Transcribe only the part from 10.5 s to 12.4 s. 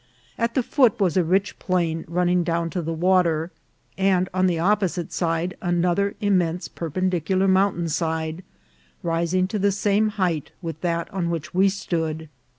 with that on which we stood.